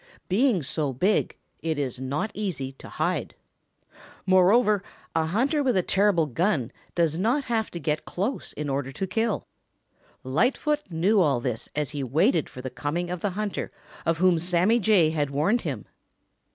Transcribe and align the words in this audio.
Being 0.29 0.63
so 0.63 0.93
big, 0.93 1.37
it 1.59 1.77
is 1.77 1.99
not 1.99 2.31
easy 2.33 2.71
to 2.71 2.89
hide. 2.89 3.35
Moreover, 4.25 4.81
a 5.15 5.27
hunter 5.27 5.61
with 5.61 5.77
a 5.77 5.83
terrible 5.83 6.25
gun 6.25 6.71
does 6.95 7.19
not 7.19 7.43
have 7.43 7.69
to 7.69 7.79
get 7.79 8.03
close 8.05 8.51
in 8.53 8.67
order 8.67 8.91
to 8.91 9.05
kill. 9.05 9.45
Lightfoot 10.23 10.79
knew 10.89 11.21
all 11.21 11.39
this 11.39 11.69
as 11.75 11.91
he 11.91 12.03
waited 12.03 12.49
for 12.49 12.63
the 12.63 12.71
coming 12.71 13.11
of 13.11 13.21
the 13.21 13.29
hunter 13.37 13.69
of 14.03 14.17
whom 14.17 14.39
Sammy 14.39 14.79
Jay 14.79 15.11
had 15.11 15.29
warned 15.29 15.61
him. 15.61 15.85